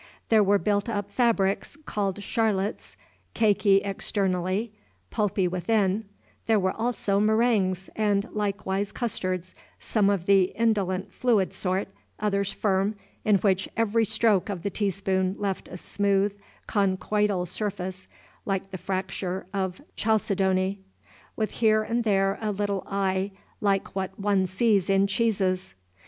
[0.29, 2.97] There were built up fabrics, called Charlottes,
[3.35, 4.73] caky externally,
[5.11, 6.05] pulpy within;
[6.47, 11.87] there were also marangs, and likewise custards, some of the indolent fluid sort,
[12.19, 18.07] others firm, in which every stroke of the teaspoon left a smooth, conchoidal surface
[18.43, 20.79] like the fracture of chalcedony,
[21.35, 23.29] with here and there a little eye
[23.59, 25.75] like what one sees in cheeses.